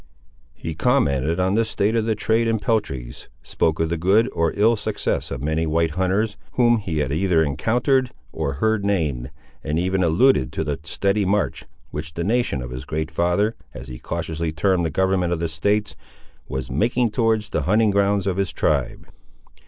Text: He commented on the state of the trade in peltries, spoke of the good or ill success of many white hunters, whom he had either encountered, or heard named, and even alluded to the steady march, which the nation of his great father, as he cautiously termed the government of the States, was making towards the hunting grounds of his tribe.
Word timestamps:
He 0.55 0.73
commented 0.73 1.39
on 1.39 1.53
the 1.53 1.63
state 1.63 1.95
of 1.95 2.05
the 2.05 2.15
trade 2.15 2.47
in 2.47 2.57
peltries, 2.57 3.29
spoke 3.43 3.79
of 3.79 3.89
the 3.89 3.99
good 3.99 4.27
or 4.33 4.51
ill 4.55 4.75
success 4.75 5.29
of 5.29 5.43
many 5.43 5.67
white 5.67 5.91
hunters, 5.91 6.37
whom 6.53 6.77
he 6.79 6.97
had 6.97 7.13
either 7.13 7.43
encountered, 7.43 8.09
or 8.31 8.53
heard 8.53 8.83
named, 8.83 9.29
and 9.63 9.77
even 9.77 10.01
alluded 10.01 10.51
to 10.53 10.63
the 10.63 10.79
steady 10.81 11.23
march, 11.23 11.65
which 11.91 12.15
the 12.15 12.23
nation 12.23 12.63
of 12.63 12.71
his 12.71 12.83
great 12.83 13.11
father, 13.11 13.53
as 13.75 13.89
he 13.89 13.99
cautiously 13.99 14.51
termed 14.51 14.87
the 14.87 14.89
government 14.89 15.33
of 15.33 15.39
the 15.39 15.47
States, 15.47 15.95
was 16.49 16.71
making 16.71 17.11
towards 17.11 17.49
the 17.49 17.61
hunting 17.69 17.91
grounds 17.91 18.25
of 18.25 18.37
his 18.37 18.51
tribe. 18.51 19.05